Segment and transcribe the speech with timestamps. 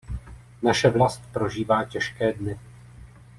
[0.61, 2.59] Naše vlast prožívá těžké dny.